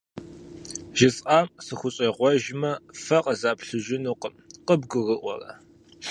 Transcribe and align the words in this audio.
ЖысӀам 0.97 1.47
сыхущӀегъуэжмэ 1.65 2.71
фэ 3.03 3.17
къызаплъыжынукъым, 3.23 4.33
къыбгурыӀуэрэ? 4.67 5.51